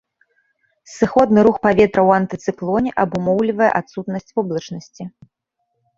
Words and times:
Сыходны 0.93 1.39
рух 1.47 1.59
паветра 1.67 2.01
ў 2.09 2.11
антыцыклоне 2.21 2.91
абумоўлівае 3.03 3.71
адсутнасць 3.81 4.31
воблачнасці. 4.41 5.03